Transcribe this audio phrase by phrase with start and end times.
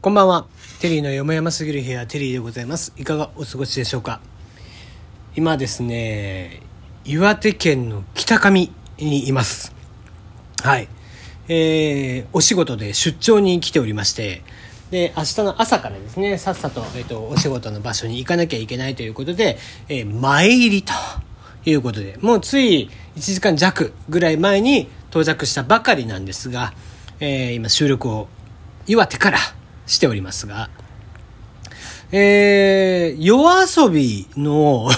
[0.00, 0.46] こんばんは。
[0.78, 2.92] テリーのよもやますぎる部屋、テリーでございます。
[2.96, 4.20] いかがお過ごしでしょうか？
[5.34, 6.62] 今ですね、
[7.04, 9.74] 岩手県の北上にいます。
[10.62, 10.88] はい。
[11.48, 14.44] えー、お仕事で出張に来ておりまして、
[14.92, 19.58] で、明日の朝からですね、さっさと、えっ、と、お仕事の場所に行かなきゃいけないということで、
[19.88, 20.92] えー、前入りと
[21.64, 26.72] いうことで、もうつい1時間弱ぐらい前に到着したばかりなんですが、
[27.18, 28.28] えー、今収録を
[28.86, 29.38] 岩手から
[29.88, 30.70] しておりますが、
[32.12, 34.88] えー、夜遊びの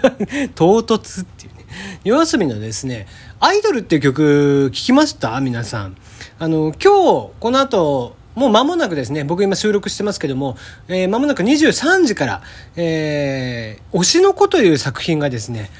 [0.56, 1.64] 唐突っていうね、
[2.02, 3.06] 夜遊びのですね、
[3.38, 5.40] アイドルっていう曲聞きました？
[5.40, 5.96] 皆さん。
[6.40, 10.56] あの、今日、この後、もう間もなくですね、僕今収録してますけども、
[10.88, 12.42] えー、間もなく23時から、
[12.76, 15.70] えー、推しの子という作品がですね、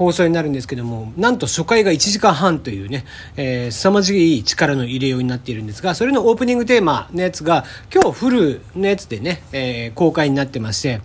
[0.00, 3.04] 放送になるんですけども、なんと初回が1時間半というね、
[3.36, 11.02] えー、凄まじい力の入れようになっているんですが、それのオープニングテーマのやつが、今日フルのやつでね、えー、公開になってまして、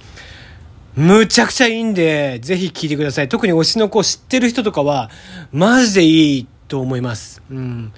[0.95, 3.27] むちゃくちゃいいんで、ぜひ聴いてください。
[3.27, 5.09] 特に推しの子知ってる人とかは、
[5.51, 7.41] マジでいいと思います。
[7.51, 7.91] うん。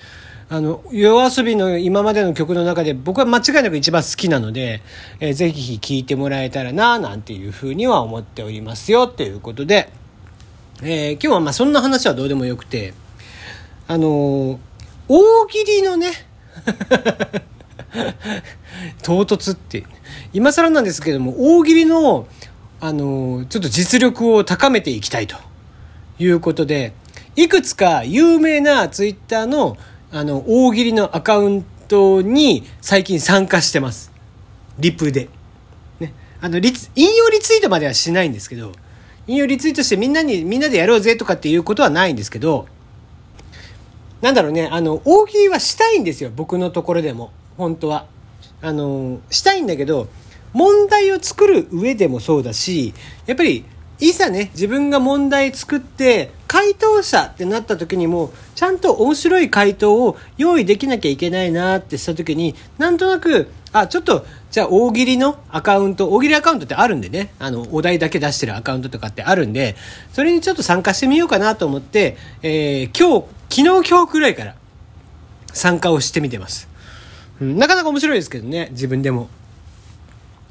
[0.50, 4.82] あの、夜遊びの今までの曲の中で僕は間違いなく一番好きなので、
[5.20, 9.92] えー、ぜひ聴いてもらえたらな、なんていうふうには思っておりますよ、ということで、
[10.84, 12.94] えー、今日はまあそんな話はどうでもよくて、
[13.88, 14.58] あのー、
[15.08, 16.12] 大喜利のね、
[19.02, 19.86] 唐突って、
[20.34, 22.28] 今更なんですけども、大喜利の、
[22.80, 25.36] あのー、ちょっと実力を高めていきたいと
[26.20, 26.94] いうことで、
[27.36, 29.78] いくつか有名なツイッターの、
[30.12, 34.12] あの、大喜利のアカウントに最近参加してます。
[34.78, 35.30] リプで。
[36.00, 36.14] ね。
[36.40, 38.74] あの、リツ、引用リツイートまではしないんですけど、
[39.28, 42.68] 引用リツイートしてみんなに、みんなでやろうぜとかっていうことはないんですけど、
[44.22, 47.32] なんだろうね、あの、大喜利はしたいんですよ、僕のところでも。
[47.58, 48.06] 本当は。
[48.62, 50.08] あの、したいんだけど、
[50.54, 52.94] 問題を作る上でもそうだし、
[53.26, 53.66] やっぱり、
[54.00, 69.76] いざね、自分が問題作って、回答者ってなった時にも、ちゃんと面白い回答を用意できなきゃいけないなってした時に、なんとなく、あ、ちょっと、じゃあ大喜利のアカウント、大喜利アカウントってあるんでね、あの、お題だけ出してるアカウントとかってあるんで、
[70.14, 74.56] それにちょっと参加してみようかなと思って、えー、今日、昨日今日くらいから
[75.54, 76.70] 参加をしてみてます。
[77.42, 79.30] うん、なかなか面白いですけどね、自分でも。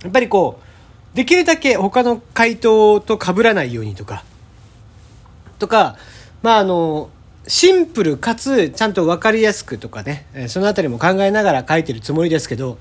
[0.02, 4.24] やっぱりこう、できるだけ他の回答と被らないようにとか、
[5.58, 5.96] とか、
[6.42, 7.08] まああの、
[7.48, 12.78] シンプルかつちゃんと分かりやすくとかね、そのあたりも考えながら書いてるつもりですけど、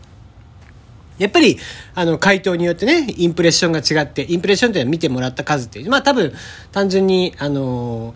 [1.18, 1.58] やっぱり、
[1.94, 6.34] あの、回答によってね、インプレッションが違って、インプレッションっていうのは見てもらった数っていう、まあ多分、
[6.72, 8.16] 単純に、あの、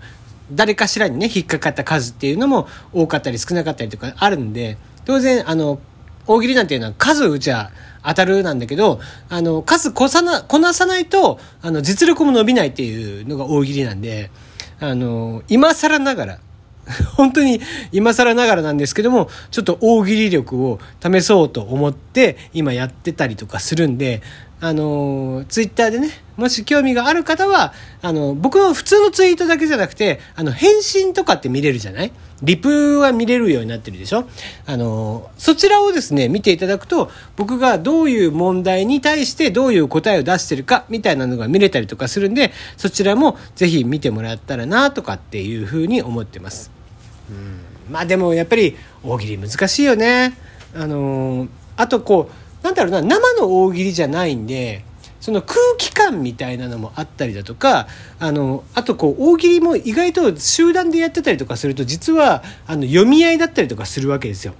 [0.52, 5.80] 誰かしらにね、引っかかった数っていうのも多かったり少なかったりとかあるんで、当然、あの、
[6.28, 7.72] 大喜利なんていうのは数打ちゃ
[8.04, 9.00] 当たるなんだけど、
[9.30, 14.32] あの、数こさな、こなさないと、あの、実力も伸びないっていうのが大喜利なんで、
[14.80, 16.40] あの、今更ながら、
[17.16, 17.62] 本当に
[17.92, 24.22] 今更ながらなんですけども、ちょっと大喜利力を試そうと思って今やってたりとかするんで、
[24.62, 32.12] あの、ツイッターでね、もし興味がある方は、あの、僕の普通のツイートだけじゃなくて、あの、返信とかって見れるじゃない？
[32.42, 34.26] リプは見れるようになってるでしょ？
[34.66, 46.79] あの、そちらをですね、見ていただくと、僕がどういう問題に対してどういう答えを出してるか、みたいなのが見れたりとかするんで、そちらもぜひ見てもらったらな、とかっていうふうに思ってます。
[47.30, 50.38] うん、まあでもやっぱり大喜利難しいよね。
[50.76, 51.48] あの
[51.78, 52.30] あとこ
[52.62, 54.84] う、なんだろうな、生の大喜利じゃないんで、
[55.20, 57.88] その空気感みたいなのもあったりだとか、
[58.20, 64.54] あの、あとこう、大喜利も意外と集団でやってたりとかすると、実は、あの、読み合いだったりとかするわけですよ。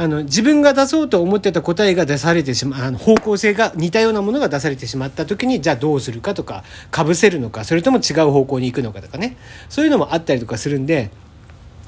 [0.00, 9.36] あの、自分が出そうと思ってた答えが出されてしまう、あの、方向性が似たようなものが出されてしまった時に、じゃあどうするかとか、被せるのか、それとも違う方向に行くのかとかね。
[9.68, 11.10] そういうのもあったりとかするんで、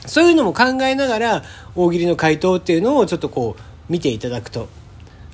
[0.04, 1.42] そういうのも考えながら、
[1.74, 4.68] 大喜利の回答っていうのをちょっとこう、見ていただくと、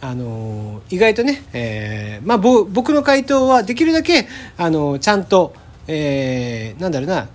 [0.00, 5.52] あの、意外とね、えー、まあ、僕の回答はできるだけ、あの、ちゃんと、
[5.88, 7.26] えー、なんだろうな、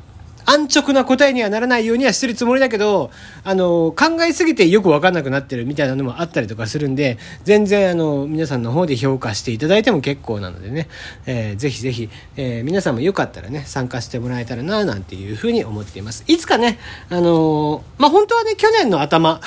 [0.46, 3.12] 安直な答えにはならないようにはしてるつもりだけど、
[3.44, 10.88] あの、考えすぎてよくわかんなくなってるみたいなのもあったりとかするんで、全然あの、皆さんの方で評価していただいても結構なのでね、
[11.26, 16.24] えー、ぜひぜひ、えー、皆さんもよかったらね、参加してもらえたらな、なんていうふうに思っています。
[16.28, 16.80] いつかね、
[17.10, 19.42] あのー、まあ、本当はね、去年の頭、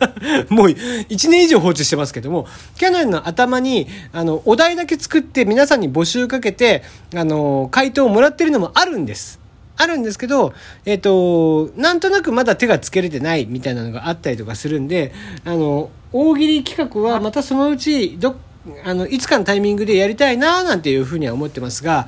[0.48, 2.46] もう1年以上放置してますけども、
[2.76, 6.82] 去年の頭に、あの、お題だけ作って皆さんに募集かけて、
[7.14, 9.47] あのー、回答をもらってるのもあるんです。
[9.78, 10.52] あるんですけど、
[10.84, 15.12] えっ、ー、と、なんとなくまだ手がつけれてないみたいなのがあったりとかするんで、
[15.44, 18.36] あの、大喜利企画はまたそのうちど
[18.84, 22.06] あのいつかのタイミングでやりたいななんていうふうには思ってますが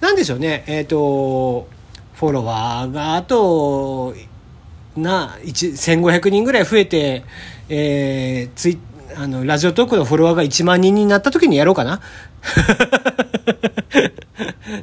[0.00, 1.68] 何でしょうねえっ、と
[2.14, 4.14] フォロワーがあと
[4.96, 7.24] な1500人ぐらい増えて、
[7.68, 8.78] えー、ツイ
[9.16, 12.00] あのラジオトークのフォロワーが1万人になった時にやろうかな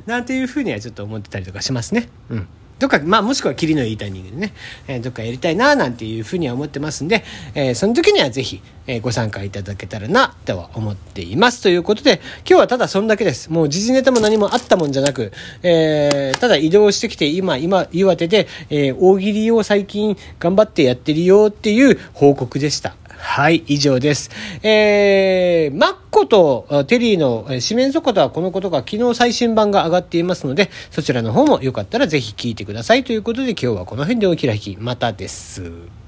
[0.05, 2.09] なんていうふうにはちょっと思ってたりとかしますね。
[2.29, 2.47] うん
[2.79, 4.53] どっか、まあ、もしくは、キリのいいタイミングでね、
[4.87, 11.61] えー、どっかやりたいな、なんていうふうには思ってますんで、えー、その時にはぜひ、えー、ご参加いただけたらな、とは思っています。
[11.61, 13.51] ということで、今日はただそんだけです。
[13.51, 22.95] もう、時事ネタも何もあったもんじゃなく、え、ただ移動してきて、今、今、岩手で、え、大喜利を最近頑張ってやってるよっていう報告でした。
[23.19, 24.31] はい、以上です。
[24.63, 34.77] えー、マッコとテリーの四面楚歌とはこのことが昨日最新版が上がっていますので、そちらの方もよかったらぜひ聴いてくださいということで今日はこの辺でお開き。
[34.79, 35.98] またです。